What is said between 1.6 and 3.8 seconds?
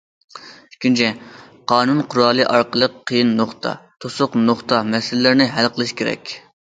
قانۇن قورالى ئارقىلىق قىيىن نۇقتا،